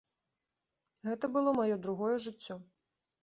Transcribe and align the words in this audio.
Гэта 1.09 1.29
было 1.35 1.53
маё 1.59 1.75
другое 1.85 2.15
жыццё. 2.25 2.55